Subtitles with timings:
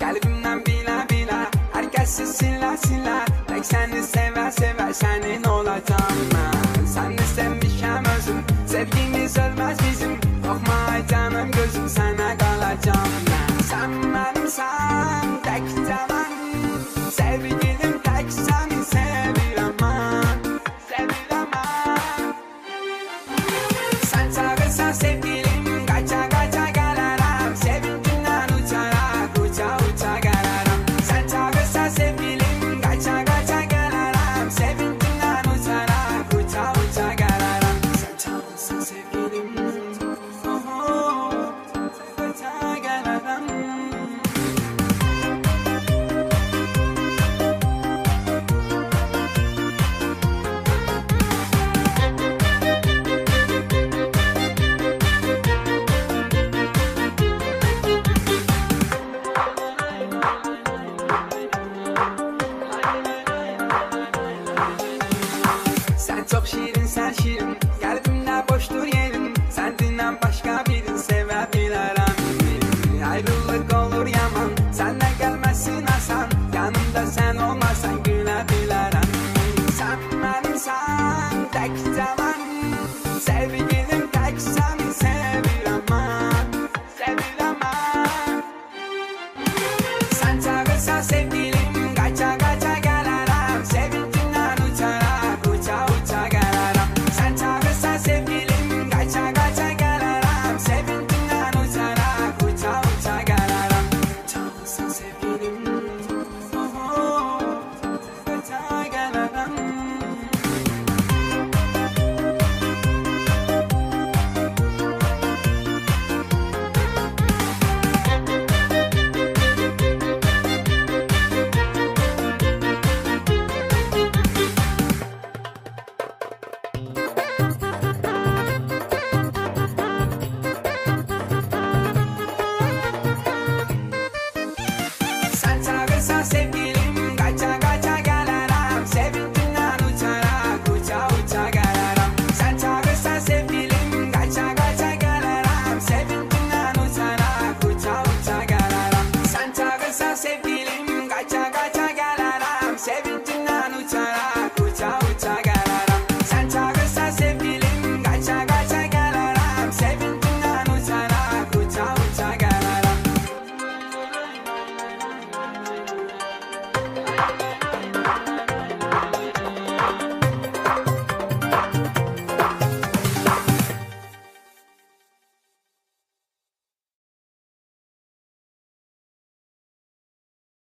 [0.00, 6.86] Kalbimden bila bila Herkesi silah silah Tek seni sever sever senin olacağım ben.
[6.86, 9.89] Seni sevmişim özüm Sevgimiz ölmez bir
[66.90, 68.86] Sen çok şirin sen şirin Kalbimde boştur